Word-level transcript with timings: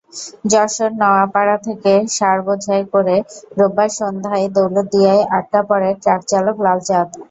যশোর 0.51 0.91
নওয়াপাড়া 1.01 1.57
থেকে 1.67 1.93
সারবোঝাই 2.15 2.83
করে 2.93 3.15
রোববার 3.57 3.89
সন্ধ্যায় 3.99 4.45
দৌলতদিয়ায় 4.55 5.23
আটকা 5.37 5.61
পড়েন 5.69 5.93
ট্রাকচালক 6.03 6.55
লাল 6.65 6.79
চাঁদ। 6.87 7.09